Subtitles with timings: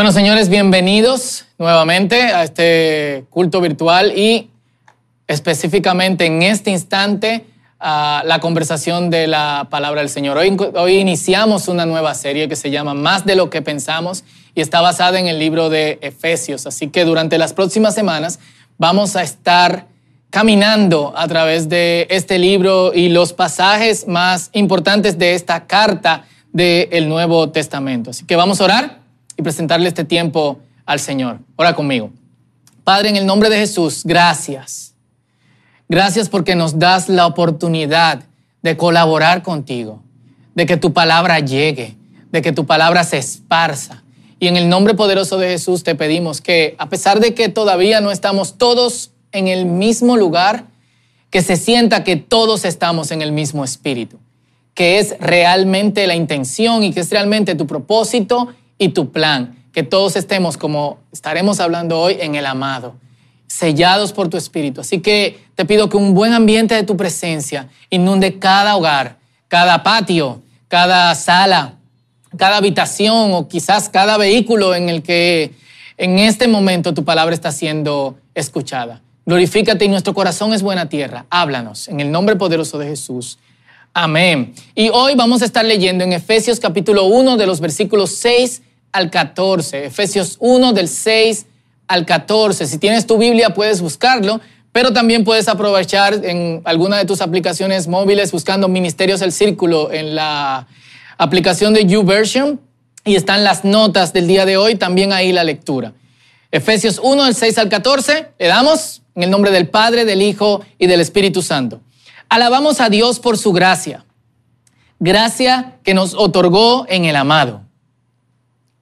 [0.00, 4.48] Bueno, señores, bienvenidos nuevamente a este culto virtual y
[5.26, 7.44] específicamente en este instante
[7.78, 10.38] a la conversación de la palabra del Señor.
[10.38, 14.24] Hoy, iniciamos una nueva serie que se llama Más de lo que pensamos
[14.54, 16.66] y está basada en el libro de Efesios.
[16.66, 18.38] Así que durante las próximas semanas
[18.78, 19.84] vamos a estar
[20.30, 26.24] caminando a través de este libro y los pasajes más importantes de esta carta
[26.54, 28.08] del Nuevo Testamento.
[28.12, 28.99] Así que vamos a orar
[29.40, 31.38] y presentarle este tiempo al Señor.
[31.56, 32.10] Ora conmigo.
[32.84, 34.94] Padre, en el nombre de Jesús, gracias.
[35.88, 38.22] Gracias porque nos das la oportunidad
[38.62, 40.02] de colaborar contigo,
[40.54, 41.96] de que tu palabra llegue,
[42.30, 44.02] de que tu palabra se esparza.
[44.38, 48.00] Y en el nombre poderoso de Jesús te pedimos que, a pesar de que todavía
[48.00, 50.66] no estamos todos en el mismo lugar,
[51.30, 54.18] que se sienta que todos estamos en el mismo espíritu,
[54.74, 58.48] que es realmente la intención y que es realmente tu propósito
[58.80, 59.56] y tu plan.
[59.72, 62.96] Que todos estemos, como estaremos hablando hoy, en el amado,
[63.46, 64.80] sellados por tu espíritu.
[64.80, 69.84] Así que te pido que un buen ambiente de tu presencia inunde cada hogar, cada
[69.84, 71.74] patio, cada sala,
[72.36, 75.52] cada habitación o quizás cada vehículo en el que
[75.96, 79.02] en este momento tu palabra está siendo escuchada.
[79.26, 81.26] Glorifícate y nuestro corazón es buena tierra.
[81.30, 83.38] Háblanos en el nombre poderoso de Jesús.
[83.92, 84.54] Amén.
[84.74, 89.10] Y hoy vamos a estar leyendo en Efesios capítulo 1 de los versículos 6 al
[89.10, 89.86] 14.
[89.86, 91.46] Efesios 1 del 6
[91.88, 92.66] al 14.
[92.66, 94.40] Si tienes tu Biblia puedes buscarlo,
[94.72, 100.14] pero también puedes aprovechar en alguna de tus aplicaciones móviles buscando Ministerios del Círculo en
[100.14, 100.68] la
[101.18, 102.60] aplicación de YouVersion
[103.04, 105.92] y están las notas del día de hoy, también ahí la lectura.
[106.52, 110.64] Efesios 1 del 6 al 14, le damos en el nombre del Padre, del Hijo
[110.78, 111.80] y del Espíritu Santo.
[112.28, 114.04] Alabamos a Dios por su gracia,
[115.00, 117.62] gracia que nos otorgó en el amado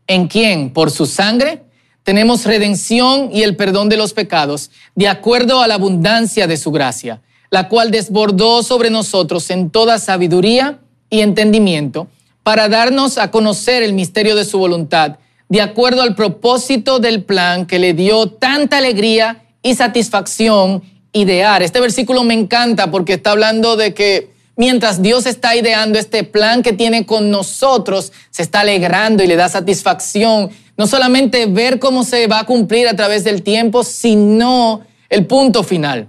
[0.08, 1.62] en quien, por su sangre,
[2.02, 6.72] tenemos redención y el perdón de los pecados, de acuerdo a la abundancia de su
[6.72, 7.20] gracia,
[7.50, 10.80] la cual desbordó sobre nosotros en toda sabiduría
[11.10, 12.08] y entendimiento,
[12.42, 15.18] para darnos a conocer el misterio de su voluntad,
[15.50, 20.82] de acuerdo al propósito del plan que le dio tanta alegría y satisfacción
[21.12, 21.62] idear.
[21.62, 26.62] Este versículo me encanta porque está hablando de que mientras Dios está ideando este plan
[26.62, 30.50] que tiene con nosotros, se está alegrando y le da satisfacción.
[30.76, 35.62] No solamente ver cómo se va a cumplir a través del tiempo, sino el punto
[35.62, 36.08] final.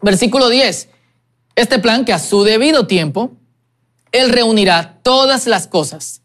[0.00, 0.88] Versículo 10.
[1.54, 3.32] Este plan que a su debido tiempo,
[4.10, 6.22] Él reunirá todas las cosas,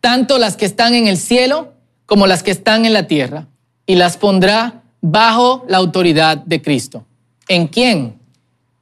[0.00, 1.74] tanto las que están en el cielo
[2.06, 3.46] como las que están en la tierra,
[3.86, 7.06] y las pondrá bajo la autoridad de Cristo.
[7.46, 8.18] ¿En quién?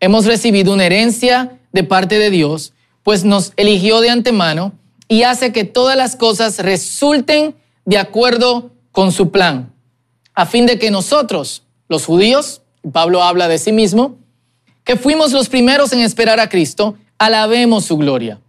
[0.00, 2.72] Hemos recibido una herencia de parte de Dios,
[3.02, 4.72] pues nos eligió de antemano
[5.08, 9.72] y hace que todas las cosas resulten de acuerdo con su plan,
[10.34, 12.62] a fin de que nosotros, los judíos,
[12.92, 14.16] Pablo habla de sí mismo,
[14.84, 18.40] que fuimos los primeros en esperar a Cristo, alabemos su gloria.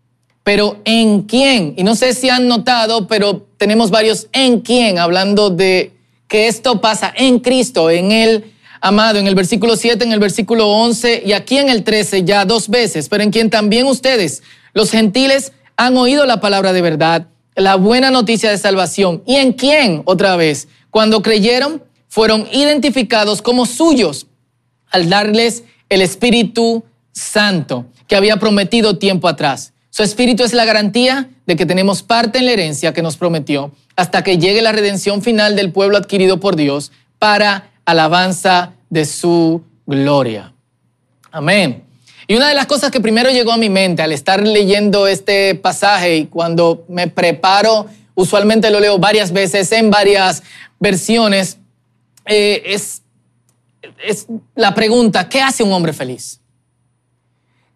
[0.44, 5.50] Pero en quién, y no sé si han notado, pero tenemos varios en quién, hablando
[5.50, 5.94] de
[6.28, 8.53] que esto pasa en Cristo, en Él
[8.84, 12.44] amado, en el versículo 7, en el versículo 11 y aquí en el 13 ya
[12.44, 17.28] dos veces, pero en quien también ustedes, los gentiles, han oído la palabra de verdad,
[17.56, 23.66] la buena noticia de salvación, y en quien, otra vez, cuando creyeron, fueron identificados como
[23.66, 24.28] suyos
[24.92, 26.84] al darles el Espíritu
[27.14, 29.72] Santo que había prometido tiempo atrás.
[29.92, 33.72] Su Espíritu es la garantía de que tenemos parte en la herencia que nos prometió
[33.96, 39.62] hasta que llegue la redención final del pueblo adquirido por Dios para alabanza de su
[39.86, 40.54] gloria.
[41.32, 41.84] Amén.
[42.28, 45.56] Y una de las cosas que primero llegó a mi mente al estar leyendo este
[45.56, 50.44] pasaje y cuando me preparo, usualmente lo leo varias veces en varias
[50.80, 51.58] versiones,
[52.26, 53.02] eh, es,
[54.04, 56.40] es la pregunta, ¿qué hace un hombre feliz?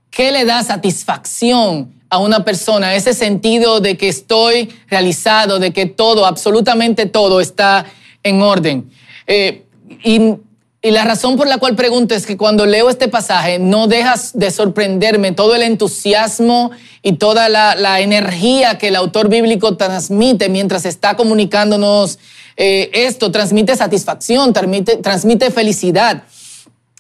[0.10, 2.96] ¿Qué le da satisfacción a una persona?
[2.96, 7.86] Ese sentido de que estoy realizado, de que todo, absolutamente todo está
[8.24, 8.90] en orden.
[9.28, 9.67] Eh,
[10.04, 10.36] y,
[10.84, 14.52] la razón por la cual pregunto es que cuando leo este pasaje no dejas de
[14.52, 21.18] sorprenderme todo el entusiasmo y toda la, energía que el autor bíblico transmite mientras está
[21.18, 22.20] comunicándonos
[22.56, 26.24] eh, esto, transmite satisfacción, transmite, felicidad.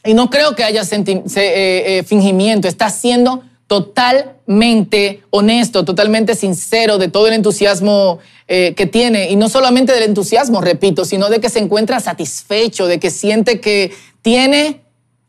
[0.03, 7.09] Y no creo que haya eh, eh, fingimiento, está siendo totalmente honesto, totalmente sincero de
[7.09, 9.29] todo el entusiasmo eh, que tiene.
[9.29, 13.59] Y no solamente del entusiasmo, repito, sino de que se encuentra satisfecho, de que siente
[13.59, 14.81] que tiene,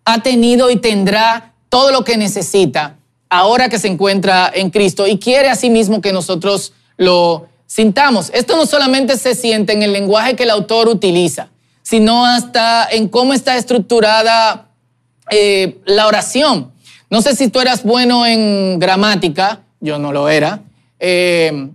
[0.05, 2.97] ha tenido y tendrá todo lo que necesita
[3.29, 8.31] ahora que se encuentra en Cristo y quiere asimismo que nosotros lo sintamos.
[8.33, 11.49] Esto no solamente se siente en el lenguaje que el autor utiliza,
[11.83, 14.69] sino hasta en cómo está estructurada
[15.31, 16.73] eh, la oración.
[17.11, 20.63] No sé si tú eras bueno en gramática, yo no lo era,
[20.99, 21.71] eh,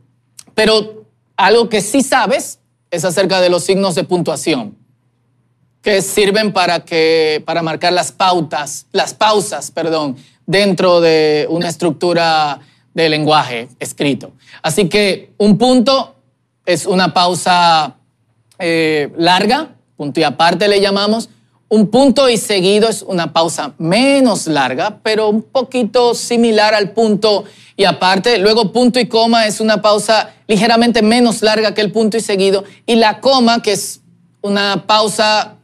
[0.54, 2.60] pero algo que sí sabes
[2.92, 4.78] es acerca de los signos de puntuación,
[5.82, 12.60] que sirven para, que, para marcar las pautas, las pausas, perdón, dentro de una estructura
[12.94, 14.34] de lenguaje escrito.
[14.62, 16.16] Así que un punto
[16.66, 17.96] es una pausa
[18.60, 21.30] eh, larga, punto y aparte le llamamos.
[21.69, 27.45] Un punto y seguido es una pausa menos larga, pero un poquito similar al punto
[27.75, 28.38] y aparte.
[28.38, 32.63] Luego punto y coma es una pausa ligeramente menos larga que el punto y seguido.
[32.86, 34.01] Y la coma, que es
[34.42, 35.56] una pausa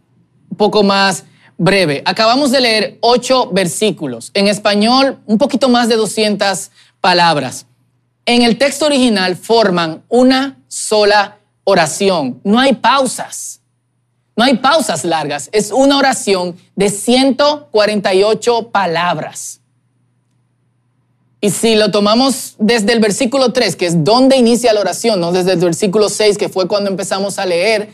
[0.49, 1.25] un poco más
[1.57, 2.01] breve.
[2.05, 4.31] Acabamos de leer ocho versículos.
[4.33, 7.67] En español, un poquito más de 200 palabras.
[8.25, 12.39] En el texto original forman una sola oración.
[12.43, 13.58] No hay pausas.
[14.39, 15.49] No hay pausas largas.
[15.51, 19.59] Es una oración de 148 palabras.
[21.41, 25.33] Y si lo tomamos desde el versículo 3, que es donde inicia la oración, no
[25.33, 27.89] desde el versículo 6, que fue cuando empezamos a leer,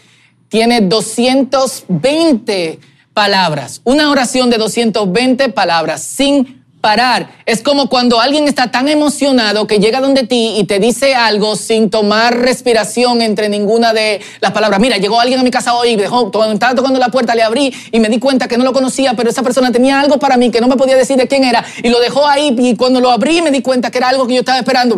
[0.48, 2.80] tiene 220
[3.16, 3.82] palabras.
[3.84, 7.30] Una oración de 220 palabras sin parar.
[7.48, 11.56] Es como cuando alguien está tan emocionado que llega donde ti y te dice algo
[11.56, 14.80] sin tomar respiración entre ninguna de las palabras.
[14.80, 18.00] Mira, llegó alguien a mi casa hoy, dejó, estaba tocando la puerta, le abrí y
[18.00, 20.62] me di cuenta que no lo conocía, pero esa persona tenía algo para mí que
[20.62, 23.42] no me podía decir de quién era y lo dejó ahí y cuando lo abrí
[23.42, 24.96] me di cuenta que era algo que yo estaba esperando,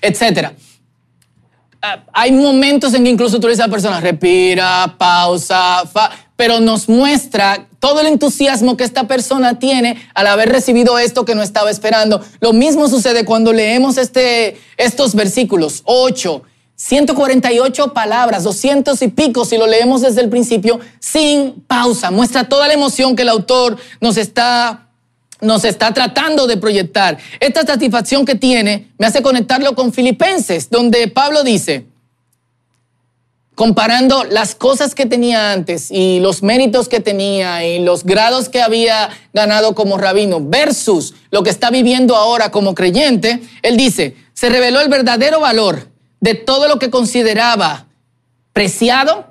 [0.00, 0.54] etcétera.
[1.82, 5.82] Ah, hay momentos en que incluso tú le dices a la persona, respira, pausa,
[6.36, 11.34] pero nos muestra todo el entusiasmo que esta persona tiene al haber recibido esto que
[11.34, 12.20] no estaba esperando.
[12.40, 16.42] Lo mismo sucede cuando leemos este, estos versículos, 8,
[16.76, 22.10] 148 palabras, 200 y pico si lo leemos desde el principio, sin pausa.
[22.10, 24.80] Muestra toda la emoción que el autor nos está
[25.40, 27.18] nos está tratando de proyectar.
[27.38, 31.86] Esta satisfacción que tiene me hace conectarlo con Filipenses, donde Pablo dice,
[33.54, 38.60] comparando las cosas que tenía antes y los méritos que tenía y los grados que
[38.60, 44.48] había ganado como rabino versus lo que está viviendo ahora como creyente, él dice, se
[44.48, 45.88] reveló el verdadero valor
[46.20, 47.86] de todo lo que consideraba
[48.52, 49.26] preciado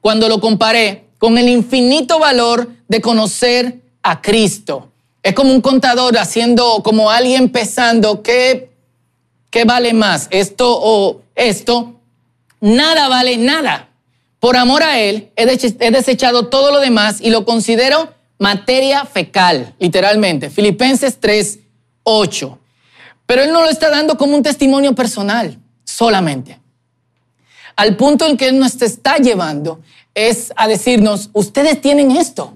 [0.00, 4.90] cuando lo comparé con el infinito valor de conocer a Cristo
[5.22, 8.70] es como un contador haciendo, como alguien pesando, ¿qué,
[9.50, 10.28] qué vale más?
[10.30, 11.99] ¿Esto o esto?
[12.60, 13.88] Nada vale nada.
[14.38, 20.48] Por amor a Él, he desechado todo lo demás y lo considero materia fecal, literalmente.
[20.48, 21.58] Filipenses 3,
[22.04, 22.58] 8.
[23.26, 26.58] Pero Él no lo está dando como un testimonio personal, solamente.
[27.76, 29.80] Al punto en que Él nos está llevando
[30.14, 32.54] es a decirnos, ustedes tienen esto.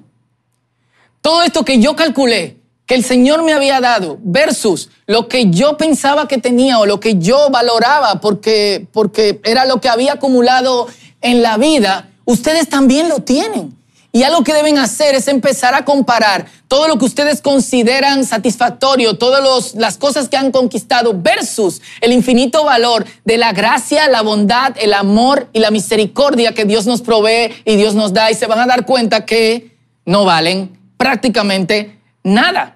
[1.21, 5.77] Todo esto que yo calculé, que el Señor me había dado, versus lo que yo
[5.77, 10.87] pensaba que tenía o lo que yo valoraba porque, porque era lo que había acumulado
[11.23, 13.75] en la vida, ustedes también lo tienen.
[14.12, 19.19] Y algo que deben hacer es empezar a comparar todo lo que ustedes consideran satisfactorio,
[19.19, 24.76] todas las cosas que han conquistado versus el infinito valor de la gracia, la bondad,
[24.79, 28.31] el amor y la misericordia que Dios nos provee y Dios nos da.
[28.31, 29.76] Y se van a dar cuenta que
[30.07, 32.74] no valen prácticamente nada.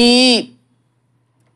[0.00, 0.54] Y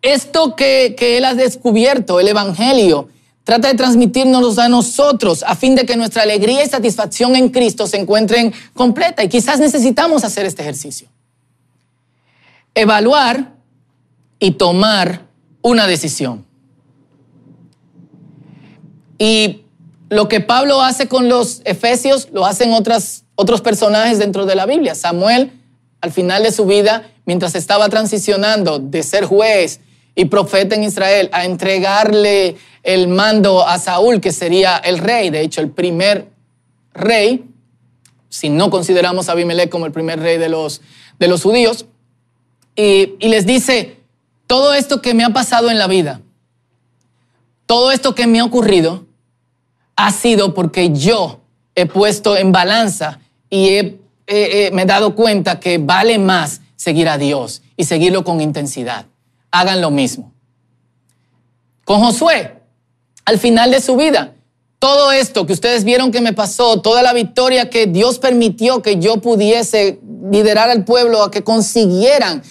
[0.02, 3.08] esto que, Él ha descubierto, el Evangelio,
[3.44, 7.87] trata de transmitirnos a nosotros a fin de que nuestra alegría y satisfacción en Cristo
[7.87, 9.22] se encuentren completa.
[9.22, 11.06] Y quizás necesitamos hacer este ejercicio.
[12.75, 13.52] Evaluar
[14.40, 15.22] y tomar
[15.61, 16.44] una decisión.
[19.18, 19.61] Y
[20.08, 24.66] lo que Pablo hace con los efesios, lo hacen otras, otros personajes dentro de la
[24.66, 24.96] Biblia.
[24.96, 25.62] Samuel
[26.02, 29.80] al final de su vida, mientras estaba transicionando de ser juez
[30.14, 35.40] y profeta en Israel a entregarle el mando a Saúl, que sería el rey, de
[35.40, 36.28] hecho el primer
[36.92, 37.44] rey,
[38.28, 40.82] si no consideramos a Abimelech como el primer rey de los,
[41.21, 41.87] de los judíos,
[42.75, 43.99] y, y les dice,
[44.49, 46.21] todo esto que me ha pasado en la vida,
[47.66, 49.06] todo esto que me ha ocurrido,
[49.94, 51.40] ha sido porque yo
[51.76, 54.01] he puesto en balanza y he
[54.35, 58.41] eh, eh, me he dado cuenta que vale más seguir a Dios y seguirlo con
[58.41, 59.05] intensidad.
[59.51, 60.33] Hagan lo mismo.
[61.85, 62.62] Con Josué,
[63.27, 64.33] al final de su vida,
[64.79, 68.99] todo esto que ustedes vieron que me pasó, toda la victoria que Dios permitió que
[68.99, 72.43] yo pudiese liderar al pueblo a que consiguieran,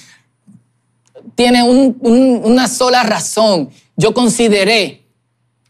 [1.33, 3.71] tiene una sola razón.
[3.97, 5.01] Yo consideré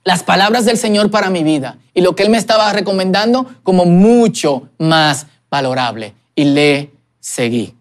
[0.03, 3.85] las palabras del Señor para mi vida y lo que Él me estaba recomendando como
[3.85, 6.15] mucho más valorable.
[6.33, 6.89] Y le
[7.19, 7.75] seguí.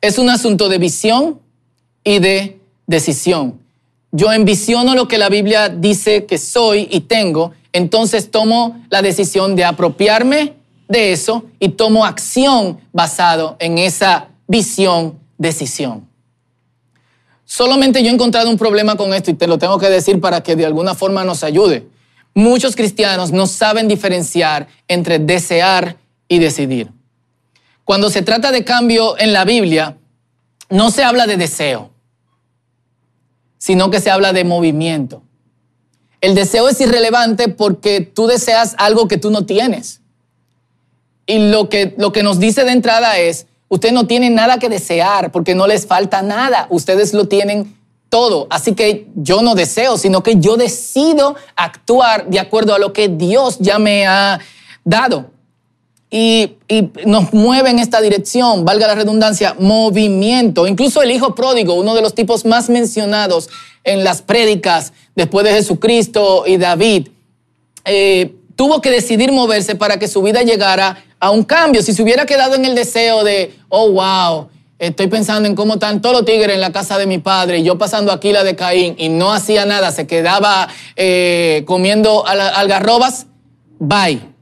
[0.00, 1.40] Es un asunto de visión
[2.02, 3.58] y de decisión.
[4.12, 9.56] Yo envisiono lo que la Biblia dice que soy y tengo, entonces tomo la decisión
[9.56, 10.52] de apropiarme
[10.88, 16.06] de eso y tomo acción basado en esa visión, decisión.
[17.44, 20.42] Solamente yo he encontrado un problema con esto y te lo tengo que decir para
[20.42, 21.86] que de alguna forma nos ayude.
[22.34, 25.96] Muchos cristianos no saben diferenciar entre desear
[26.28, 26.90] y decidir.
[27.84, 29.96] Cuando se trata de cambio en la Biblia,
[30.68, 31.90] no se habla de deseo,
[33.58, 35.22] sino que se habla de movimiento.
[36.20, 40.00] El deseo es irrelevante porque tú deseas algo que tú no tienes.
[41.26, 44.68] Y lo que, lo que nos dice de entrada es, usted no tiene nada que
[44.68, 47.76] desear porque no les falta nada, ustedes lo tienen
[48.14, 48.46] todo.
[48.48, 53.08] Así que yo no deseo, sino que yo decido actuar de acuerdo a lo que
[53.08, 54.38] Dios ya me ha
[54.84, 55.34] dado
[56.12, 56.58] y,
[57.06, 60.68] nos mueve en esta dirección, valga la redundancia, movimiento.
[60.68, 63.50] Incluso el hijo pródigo, uno de los tipos más mencionados
[63.82, 67.08] en las prédicas después de Jesucristo y David,
[67.84, 71.82] eh, tuvo que decidir moverse para que su vida llegara a un cambio.
[71.82, 76.00] Si se hubiera quedado en el deseo de, oh, wow, estoy pensando en cómo están
[76.00, 78.56] todos los tigres en la casa de mi padre y yo pasando aquí la de
[78.56, 83.26] Caín y no hacía nada, se quedaba eh, comiendo algarrobas,
[83.78, 84.34] bye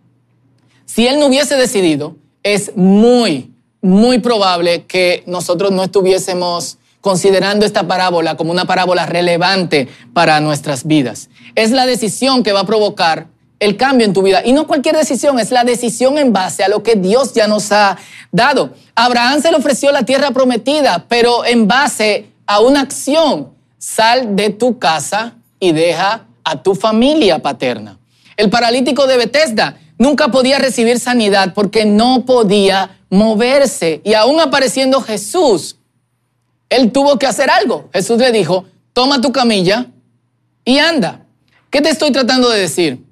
[0.95, 7.89] si él no hubiese decidido, es muy, muy probable que nosotros no estuviésemos considerando esta
[7.89, 11.31] parábola como una parábola relevante para nuestras vidas.
[11.55, 14.43] Es la decisión que va a provocar el cambio en tu vida.
[14.45, 17.73] Y no cualquier decisión, es la decisión en base a lo que Dios ya nos
[17.73, 17.97] ha
[18.33, 18.75] dado.
[18.97, 23.53] Abraham se le ofreció la tierra prometida, pero en base a una acción.
[23.79, 27.99] Sal de tu casa y deja a tu familia paterna.
[28.37, 34.01] El paralítico de Bethesda nunca podía recibir sanidad porque no podía moverse.
[34.05, 35.77] Y aún apareciendo Jesús,
[36.69, 37.91] él tuvo que hacer algo.
[37.93, 39.87] Jesús le dijo, toma tu camilla
[40.65, 41.27] y anda.
[41.71, 43.05] ¿Qué te estoy tratando de decir?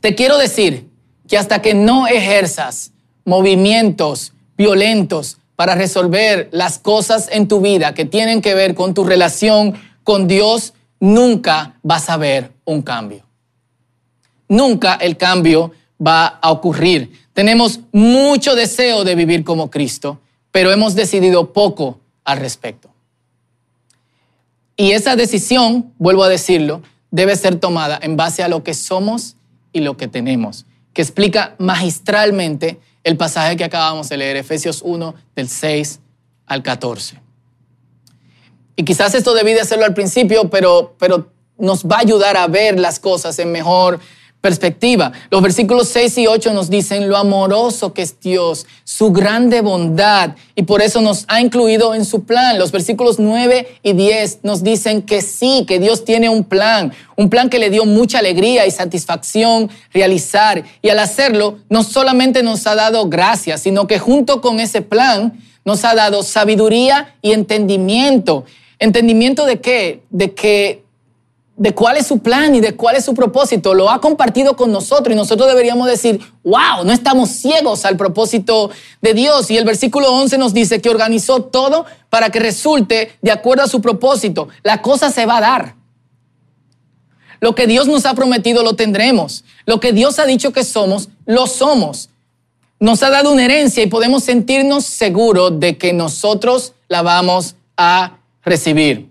[0.00, 0.88] Te quiero decir
[1.28, 2.92] que hasta que no ejerzas
[3.24, 9.04] movimientos violentos para resolver las cosas en tu vida que tienen que ver con tu
[9.04, 9.74] relación
[10.04, 13.24] con Dios, nunca vas a ver un cambio.
[14.48, 15.72] Nunca el cambio
[16.04, 17.12] va a ocurrir.
[17.32, 20.18] Tenemos mucho deseo de vivir como Cristo,
[20.50, 22.90] pero hemos decidido poco al respecto.
[24.76, 29.36] Y esa decisión, vuelvo a decirlo, debe ser tomada en base a lo que somos
[29.72, 35.14] y lo que tenemos, que explica magistralmente el pasaje que acabamos de leer, Efesios 1,
[35.34, 36.00] del 6
[36.46, 37.20] al 14.
[38.76, 42.46] Y quizás esto debí de hacerlo al principio, pero, pero nos va a ayudar a
[42.46, 44.00] ver las cosas en mejor
[44.40, 45.12] perspectiva.
[45.30, 50.34] Los versículos 6 y 8 nos dicen lo amoroso que es Dios, su grande bondad,
[50.54, 52.58] y por eso nos ha incluido en su plan.
[52.58, 57.28] Los versículos 9 y 10 nos dicen que sí, que Dios tiene un plan, un
[57.28, 60.64] plan que le dio mucha alegría y satisfacción realizar.
[60.80, 65.38] Y al hacerlo, no solamente nos ha dado gracias, sino que junto con ese plan
[65.64, 68.44] nos ha dado sabiduría y entendimiento.
[68.78, 70.02] ¿Entendimiento de qué?
[70.08, 70.84] De que
[71.60, 73.74] de cuál es su plan y de cuál es su propósito.
[73.74, 78.70] Lo ha compartido con nosotros y nosotros deberíamos decir, wow, no estamos ciegos al propósito
[79.02, 79.50] de Dios.
[79.50, 83.68] Y el versículo 11 nos dice que organizó todo para que resulte de acuerdo a
[83.68, 84.48] su propósito.
[84.62, 85.74] La cosa se va a dar.
[87.40, 89.44] Lo que Dios nos ha prometido lo tendremos.
[89.66, 92.08] Lo que Dios ha dicho que somos, lo somos.
[92.78, 98.16] Nos ha dado una herencia y podemos sentirnos seguros de que nosotros la vamos a
[98.42, 99.10] recibir.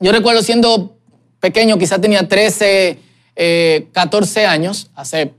[0.00, 0.97] Yo recuerdo siendo
[1.40, 2.98] pequeño, quizá tenía 13,
[3.92, 5.32] 14 eh, años, hace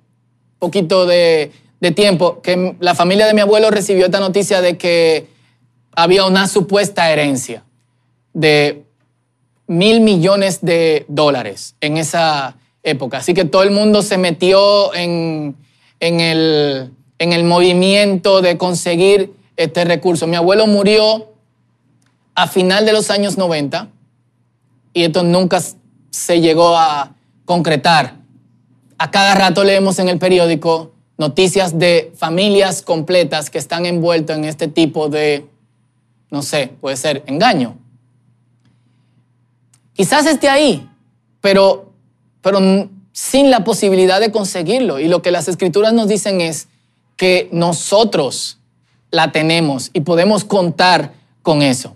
[0.57, 5.27] poquito de, de tiempo, que la familia de mi abuelo recibió esta noticia de que
[5.91, 7.63] había una supuesta herencia
[8.33, 8.83] de
[9.67, 13.17] mil millones de dólares en esa época.
[13.17, 15.55] Así que todo el mundo se metió en,
[15.99, 20.27] en, el, en el movimiento de conseguir este recurso.
[20.27, 21.27] Mi abuelo murió
[22.35, 23.89] a final de los años 90
[24.93, 25.61] y esto nunca
[26.29, 28.17] se llegó a concretar.
[28.99, 34.45] A cada rato leemos en el periódico noticias de familias completas que están envueltas en
[34.45, 35.47] este tipo de,
[36.29, 37.75] no sé, puede ser engaño.
[39.93, 40.87] Quizás esté ahí,
[41.41, 41.93] pero,
[42.43, 42.59] pero
[43.11, 44.99] sin la posibilidad de conseguirlo.
[44.99, 46.67] Y lo que las escrituras nos dicen es
[47.17, 48.59] que nosotros
[49.09, 51.95] la tenemos y podemos contar con eso.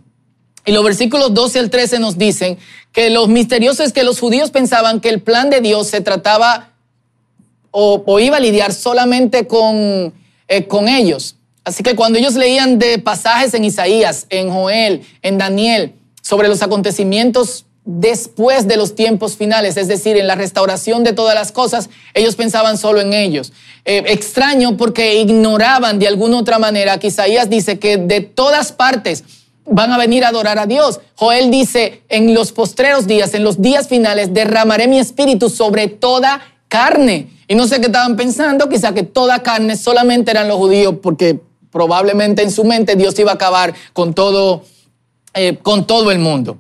[0.66, 2.58] Y los versículos 12 al 13 nos dicen
[2.92, 6.70] que lo misterioso es que los judíos pensaban que el plan de Dios se trataba
[7.72, 10.14] o, iba a lidiar solamente con,
[10.48, 11.36] eh, con ellos.
[11.64, 16.62] Así que cuando ellos leían de pasajes en Isaías, en Joel, en Daniel, sobre los
[16.62, 21.90] acontecimientos después de los tiempos finales, es decir, en la restauración de todas las cosas,
[22.14, 23.52] ellos pensaban solo en ellos.
[23.86, 29.24] Eh, extraño porque ignoraban de alguna otra manera que Isaías dice que de todas partes
[29.66, 31.00] van a venir a adorar a Dios.
[31.16, 36.42] Joel dice, en los postreros días, en los días finales, derramaré mi espíritu sobre toda
[36.68, 37.30] carne.
[37.48, 41.40] Y no sé qué estaban pensando, quizá que toda carne solamente eran los judíos, porque
[41.72, 44.64] probablemente en su mente Dios iba a acabar con todo,
[45.34, 46.58] eh, con todo el mundo.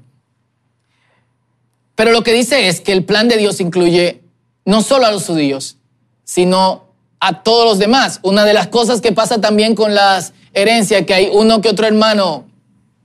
[1.95, 4.21] Pero lo que dice es que el plan de Dios incluye
[4.65, 5.77] no solo a los judíos,
[6.23, 6.85] sino
[7.19, 8.19] a todos los demás.
[8.23, 11.85] Una de las cosas que pasa también con las herencias, que hay uno que otro
[11.85, 12.45] hermano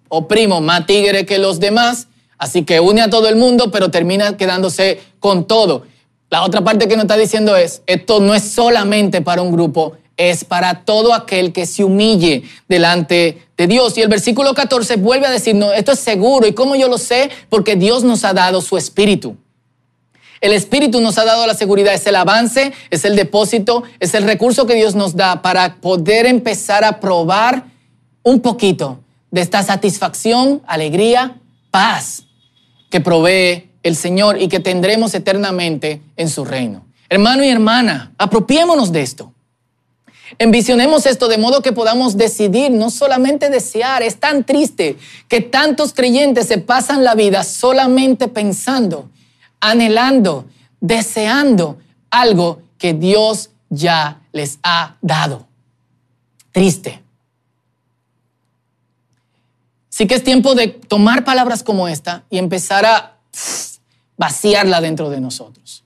[0.09, 3.91] o primo más tigre que los demás, así que une a todo el mundo, pero
[3.91, 5.85] termina quedándose con todo.
[6.31, 9.97] La otra parte que nos está diciendo es, esto no es solamente para un grupo,
[10.17, 13.97] es para todo aquel que se humille delante de Dios.
[13.97, 16.47] Y el versículo 14 vuelve a decir, no, esto es seguro.
[16.47, 17.31] ¿Y cómo yo lo sé?
[17.49, 19.37] Porque Dios nos ha dado su espíritu.
[20.41, 24.25] El espíritu nos ha dado la seguridad, es el avance, es el depósito, es el
[24.25, 27.65] recurso que Dios nos da para poder empezar a probar
[28.23, 28.99] un poquito
[29.31, 31.37] de esta satisfacción, alegría,
[31.71, 32.25] paz
[32.91, 36.85] que provee el Señor y que tendremos eternamente en su reino.
[37.09, 39.33] Hermano y hermana, apropiémonos de esto.
[40.39, 44.03] Envisionemos esto de modo que podamos decidir, no solamente desear.
[44.03, 49.09] Es tan triste que tantos creyentes se pasan la vida solamente pensando,
[49.61, 50.45] anhelando,
[50.81, 51.79] deseando
[52.11, 55.47] algo que Dios ya les ha dado.
[56.53, 57.08] Triste.
[59.99, 63.17] Sí que es tiempo de tomar palabras como esta y empezar a
[64.17, 65.83] vaciarla dentro de nosotros.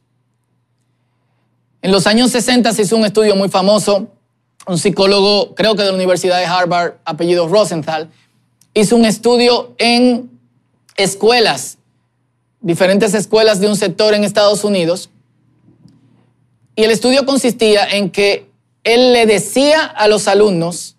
[1.81, 4.09] En los años 60 se hizo un estudio muy famoso,
[4.67, 8.11] un psicólogo, creo que de la Universidad de Harvard, apellido Rosenthal,
[8.75, 10.31] hizo un estudio en
[10.99, 11.79] escuelas,
[12.61, 15.09] diferentes escuelas de un sector en Estados Unidos,
[16.77, 18.51] y el estudio consistía en que
[18.85, 20.97] él le decía a los alumnos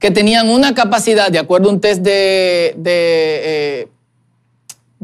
[0.00, 3.88] que tenían una capacidad, de acuerdo a un test de, de,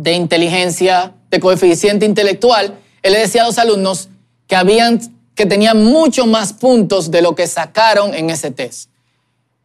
[0.05, 4.09] eh, inteligencia, de coeficiente intelectual, él le decía a los alumnos
[4.49, 4.99] que, habían,
[5.35, 8.89] que tenían mucho más puntos de lo que sacaron en ese test.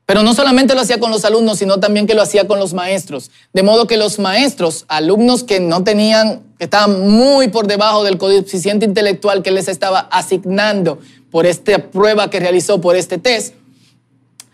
[0.06, 2.74] Pero no solamente lo hacía con los alumnos, sino también que lo hacía con los
[2.74, 3.32] maestros.
[3.54, 8.18] De modo que los maestros, alumnos que no tenían, que estaban muy por debajo del
[8.18, 11.00] coeficiente intelectual que les estaba asignando
[11.32, 13.56] por esta prueba que realizó por este test,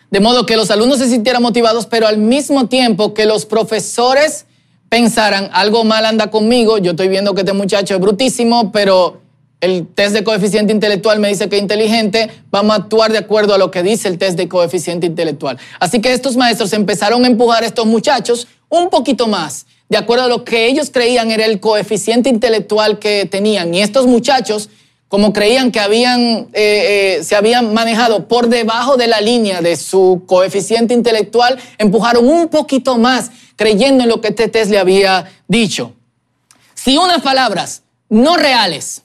[0.09, 4.45] de modo que los alumnos se sintieran motivados, pero al mismo tiempo que los profesores
[4.89, 9.21] pensaran, algo mal anda conmigo, yo estoy viendo que este muchacho es brutísimo, pero
[9.59, 13.57] el test de coeficiente intelectual me dice que inteligente, vamos a actuar de acuerdo a
[13.57, 15.57] lo que dice el test de coeficiente intelectual.
[15.79, 20.25] Así que estos maestros empezaron a empujar a estos muchachos un poquito más, de acuerdo
[20.25, 23.73] a lo que ellos creían era el coeficiente intelectual que tenían.
[23.73, 24.69] Y estos muchachos
[25.07, 29.77] como creían que habían, eh, eh, se habían manejado por debajo de la línea de
[29.77, 35.31] su coeficiente intelectual, empujaron un poquito más creyendo en lo que este test le había
[35.47, 35.93] dicho.
[36.73, 39.03] Si unas palabras no reales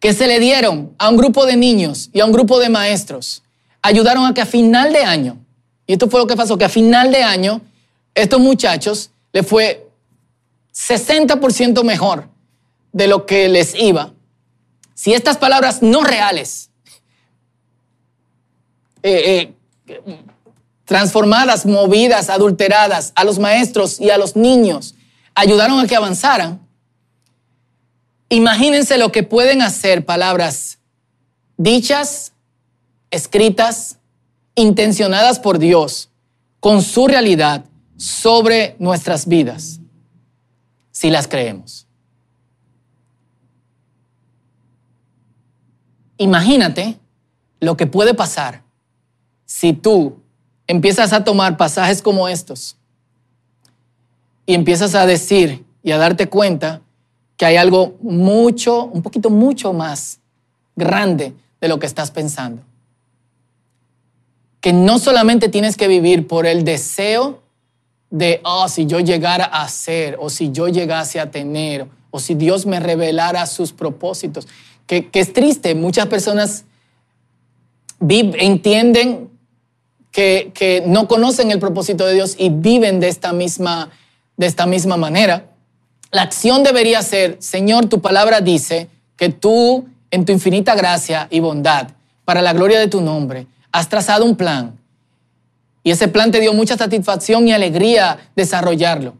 [0.00, 3.42] que se le dieron a un grupo de niños y a un grupo de maestros
[3.80, 5.38] ayudaron a que a final de año,
[5.86, 7.60] y esto fue lo que pasó, que a final de año
[8.14, 9.88] estos muchachos le fue
[10.74, 12.28] 60% mejor
[12.92, 14.12] de lo que les iba
[14.96, 16.70] si estas palabras no reales,
[19.02, 19.52] eh,
[19.86, 20.24] eh,
[20.86, 24.94] transformadas, movidas, adulteradas a los maestros y a los niños,
[25.34, 26.66] ayudaron a que avanzaran,
[28.30, 30.78] imagínense lo que pueden hacer palabras
[31.58, 32.32] dichas,
[33.10, 33.98] escritas,
[34.54, 36.08] intencionadas por Dios
[36.58, 37.66] con su realidad
[37.98, 39.78] sobre nuestras vidas,
[40.90, 41.85] si las creemos.
[46.18, 46.98] Imagínate
[47.60, 48.62] lo que puede pasar
[49.44, 50.16] si tú
[50.66, 52.76] empiezas a tomar pasajes como estos
[54.46, 56.82] y empiezas a decir y a darte cuenta
[57.36, 60.20] que hay algo mucho, un poquito mucho más
[60.74, 62.62] grande de lo que estás pensando.
[64.60, 67.42] Que no solamente tienes que vivir por el deseo
[68.10, 72.34] de, oh, si yo llegara a ser, o si yo llegase a tener, o si
[72.34, 74.48] Dios me revelara sus propósitos,
[74.86, 75.74] que, es triste.
[75.74, 76.64] Muchas personas
[78.08, 79.30] entienden
[80.12, 83.90] que, que no conocen el propósito de Dios y viven de esta misma,
[84.36, 85.50] de esta misma manera.
[86.10, 91.40] La acción debería ser, Señor, tu palabra dice que tú, en tu infinita gracia y
[91.40, 91.88] bondad,
[92.24, 94.78] para la gloria de tu nombre, has trazado un plan.
[95.82, 99.14] Y ese plan te dio mucha satisfacción y alegría desarrollarlo.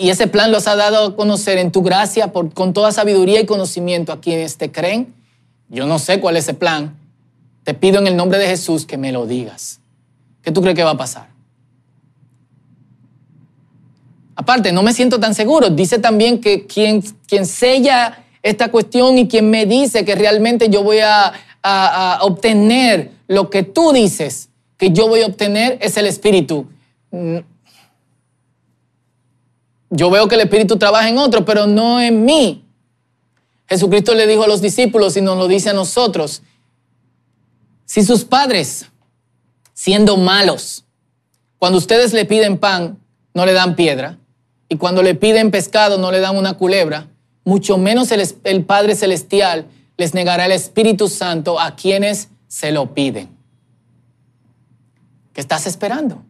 [0.00, 3.40] Y ese plan los ha dado a conocer en tu gracia por, con toda sabiduría
[3.40, 5.12] y conocimiento a quienes te creen.
[5.68, 6.96] Yo no sé cuál es ese plan.
[7.64, 9.80] Te pido en el nombre de Jesús que me lo digas.
[10.40, 11.28] ¿Qué tú crees que va a pasar?
[14.36, 15.68] Aparte, no me siento tan seguro.
[15.68, 20.84] Dice también que quien, quien sella esta cuestión y quien me dice que realmente yo
[20.84, 21.32] voy a,
[21.62, 26.66] a obtener lo que tú dices que yo voy a obtener es el Espíritu.
[29.90, 32.64] Yo veo que el Espíritu trabaja en otro, pero no en mí.
[33.68, 36.42] Jesucristo le dijo a los discípulos y nos lo dice a nosotros.
[37.84, 38.86] Si sus padres,
[39.72, 40.84] siendo malos,
[41.58, 42.98] cuando ustedes le piden pan,
[43.34, 44.18] no le dan piedra,
[44.68, 47.08] y cuando le piden pescado, no le dan una culebra,
[47.44, 52.92] mucho menos el, el Padre Celestial les negará el Espíritu Santo a quienes se lo
[52.94, 53.28] piden.
[55.32, 56.22] ¿Qué estás esperando?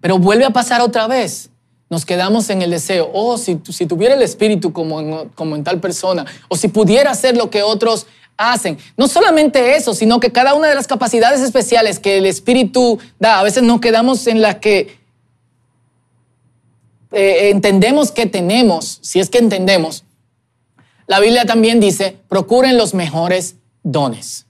[0.00, 1.51] Pero vuelve a pasar otra vez
[1.92, 5.62] nos quedamos en el deseo, oh, si, si tuviera el espíritu como en, como en
[5.62, 8.06] tal persona, o si pudiera hacer lo que otros
[8.38, 8.78] hacen.
[8.96, 13.40] No solamente eso, sino que cada una de las capacidades especiales que el espíritu da,
[13.40, 14.96] a veces nos quedamos en las que
[17.10, 20.04] eh, entendemos que tenemos, si es que entendemos.
[21.06, 24.46] La Biblia también dice, procuren los mejores dones.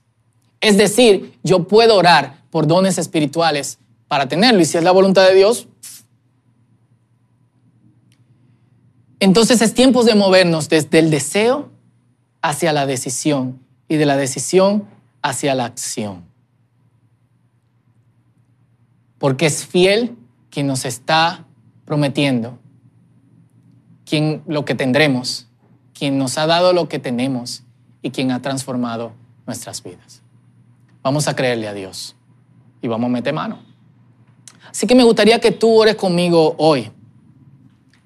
[0.61, 4.61] Es decir, yo puedo orar por dones espirituales para tenerlo.
[4.61, 5.67] Y si es la voluntad de Dios,
[9.23, 11.69] Entonces es tiempo de movernos desde el deseo
[12.41, 13.57] hacia la decisión
[13.87, 14.83] y de la decisión
[15.21, 16.25] hacia la acción.
[19.19, 20.17] Porque es fiel
[20.49, 21.45] quien nos está
[21.85, 22.59] prometiendo,
[24.45, 25.47] lo que tendremos,
[25.97, 27.63] quien nos ha dado lo que tenemos
[28.01, 29.13] y quien ha transformado
[29.47, 30.21] nuestras vidas.
[31.01, 32.17] Vamos a creerle a Dios
[32.81, 33.59] y vamos a meter mano.
[34.69, 36.91] Así que me gustaría que tú ores conmigo hoy,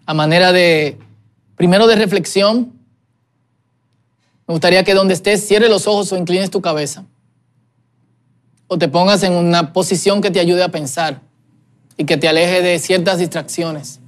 [0.06, 0.99] a manera de
[1.58, 2.72] Primero de reflexión,
[4.48, 7.04] me gustaría que donde estés cierres los ojos o inclines tu cabeza.
[8.67, 11.22] O te pongas en una posición que te ayude a pensar
[11.98, 14.00] y que te aleje de ciertas distracciones.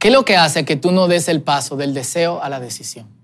[0.00, 2.58] ¿Qué es lo que hace que tú no des el paso del deseo a la
[2.58, 3.19] decisión?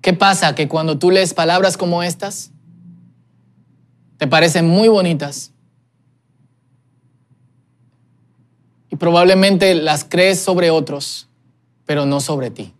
[0.00, 0.54] ¿Qué pasa?
[0.54, 2.50] Que cuando tú lees palabras como estas,
[4.16, 5.52] te parecen muy bonitas
[8.90, 11.28] y probablemente las crees sobre otros,
[11.86, 12.74] pero no sobre ti.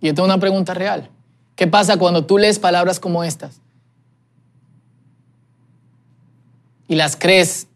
[0.00, 1.10] Y esta es una pregunta real.
[1.56, 3.60] ¿Qué pasa cuando tú lees palabras como estas
[6.88, 7.68] y las crees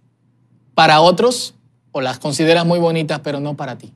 [0.74, 1.54] para otros
[1.92, 3.92] o las consideras muy bonitas, pero no para ti?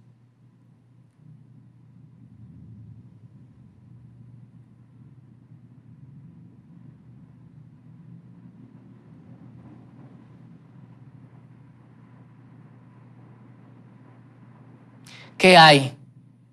[15.40, 15.96] ¿Qué hay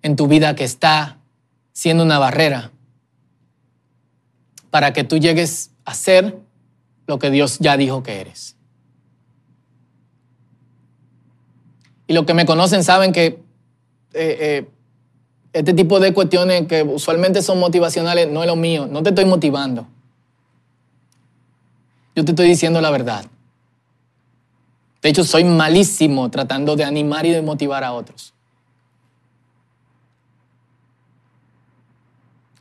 [0.01, 1.17] en tu vida que está
[1.73, 2.71] siendo una barrera
[4.69, 6.39] para que tú llegues a ser
[7.05, 8.55] lo que Dios ya dijo que eres?
[12.07, 13.43] Y los que me conocen saben que eh,
[14.13, 14.69] eh,
[15.51, 18.87] este tipo de cuestiones que usualmente son motivacionales no es lo mío.
[18.87, 19.85] No te estoy motivando.
[22.15, 23.25] Yo te estoy diciendo la verdad.
[25.01, 28.33] De hecho, soy malísimo tratando de animar y de motivar a otros.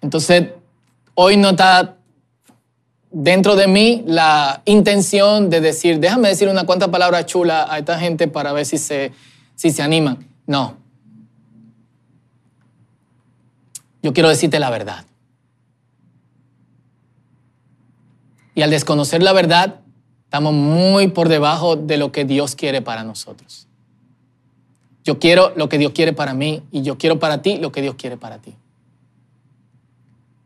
[0.00, 0.48] Entonces,
[1.14, 1.96] hoy no está
[3.11, 7.98] dentro de mí la intención de decir, déjame decir una cuanta palabra chula a esta
[7.98, 9.12] gente para ver si se,
[9.54, 10.26] si se animan.
[10.46, 10.76] No.
[14.02, 15.04] Yo quiero decirte la verdad.
[18.54, 19.80] Y al desconocer la verdad,
[20.24, 23.66] estamos muy por debajo de lo que Dios quiere para nosotros.
[25.04, 27.80] Yo quiero lo que Dios quiere para mí y yo quiero para ti lo que
[27.80, 28.54] Dios quiere para ti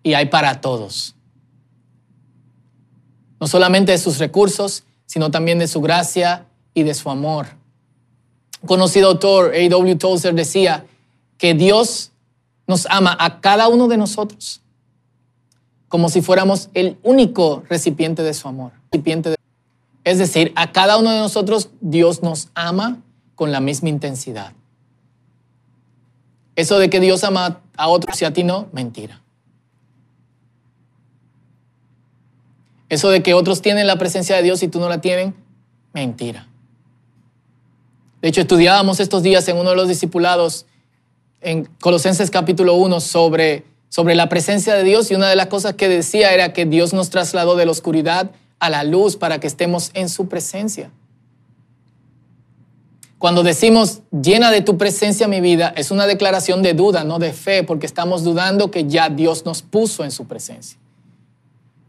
[0.02, 1.14] y hay para todos.
[3.38, 7.46] No solamente de sus recursos, sino también de su gracia y de su amor.
[8.62, 9.96] Un conocido autor, A.W.
[9.96, 10.86] Tozer, decía
[11.38, 12.12] que Dios
[12.66, 14.60] nos ama a cada uno de nosotros
[15.90, 18.70] como si fuéramos el único recipiente de su amor.
[20.04, 23.02] Es decir, a cada uno de nosotros Dios nos ama
[23.34, 24.52] con la misma intensidad.
[26.54, 29.19] Eso de que Dios ama a otros y a ti no, mentira.
[32.90, 35.35] Eso de que otros tienen la presencia de Dios y tú no la tienen,
[35.94, 36.48] mentira.
[38.20, 40.66] De hecho, estudiábamos estos días en uno de los discipulados
[41.40, 45.74] en Colosenses capítulo 1 sobre, sobre la presencia de Dios y una de las cosas
[45.74, 49.46] que decía era que Dios nos trasladó de la oscuridad a la luz para que
[49.46, 50.90] estemos en su presencia.
[53.18, 57.33] Cuando decimos llena de tu presencia mi vida, es una declaración de duda, no de
[57.33, 60.79] fe, porque estamos dudando que ya Dios nos puso en su presencia.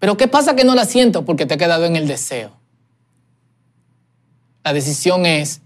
[0.02, 1.26] Pero ¿qué pasa que no la siento?
[1.26, 2.52] Porque te he quedado en el deseo.
[4.64, 5.62] La decisión es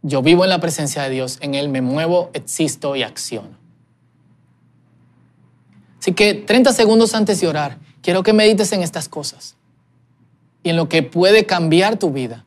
[0.00, 3.58] yo vivo en la presencia de Dios, en Él me muevo, existo y acciono.
[6.00, 9.54] Así que 30 segundos antes de orar, quiero que medites en estas cosas
[10.62, 12.46] y en lo que puede cambiar tu vida,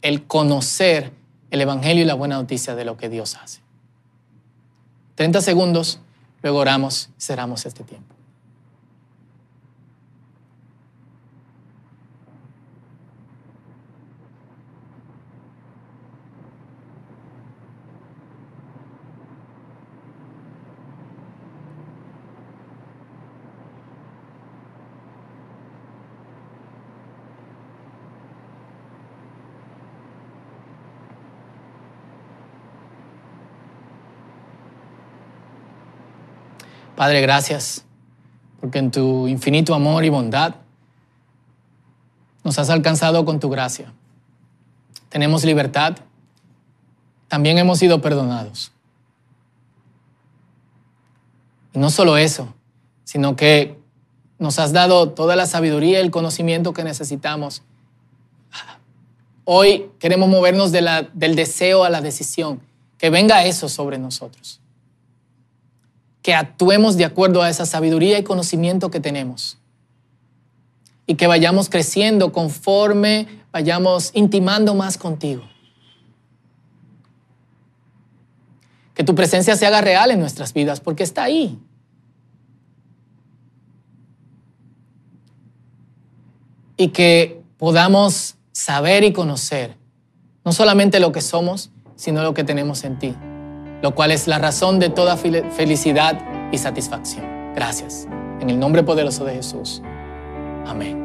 [0.00, 1.12] el conocer
[1.50, 3.60] el Evangelio y la buena noticia de lo que Dios hace.
[5.16, 6.00] 30 segundos,
[6.42, 8.13] luego oramos cerramos este tiempo.
[36.96, 37.84] Padre, gracias,
[38.60, 40.54] porque en tu infinito amor y bondad
[42.44, 43.92] nos has alcanzado con tu gracia.
[45.08, 45.96] Tenemos libertad,
[47.26, 48.70] también hemos sido perdonados.
[51.72, 52.54] Y no solo eso,
[53.02, 53.76] sino que
[54.38, 57.62] nos has dado toda la sabiduría y el conocimiento que necesitamos.
[59.44, 62.60] Hoy queremos movernos del deseo a la decisión,
[62.98, 64.60] que venga eso sobre nosotros
[66.24, 69.58] que actuemos de acuerdo a esa sabiduría y conocimiento que tenemos.
[71.06, 75.42] Y que vayamos creciendo conforme vayamos intimando más contigo.
[78.94, 81.58] Que tu presencia se haga real en nuestras vidas porque está ahí.
[86.78, 89.76] Y que podamos saber y conocer
[90.42, 93.14] no solamente lo que somos, sino lo que tenemos en ti
[93.84, 96.18] lo cual es la razón de toda felicidad
[96.50, 97.52] y satisfacción.
[97.54, 98.08] Gracias.
[98.40, 99.82] En el nombre poderoso de Jesús.
[100.64, 101.03] Amén.